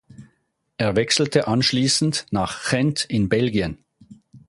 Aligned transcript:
Er 0.77 0.95
wechselte 0.95 1.45
anschließend 1.47 2.25
nach 2.31 2.67
Gent 2.71 3.05
in 3.07 3.29
Belgien. 3.29 3.85